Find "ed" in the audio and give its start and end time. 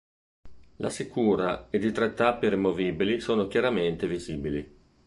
1.69-1.83